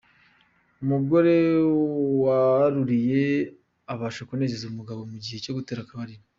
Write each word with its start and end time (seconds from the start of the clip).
Umugore 0.83 1.35
waruriye 2.23 3.25
abasha 3.93 4.21
kunezeza 4.27 4.65
umugabo 4.71 4.99
mu 5.11 5.17
gihe 5.23 5.37
cyo 5.43 5.55
gutera 5.57 5.81
akabariro. 5.83 6.23